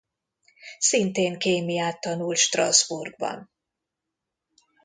Szintén 0.79 1.39
kémiát 1.39 2.01
tanult 2.01 2.37
Strasbourgban. 2.37 3.51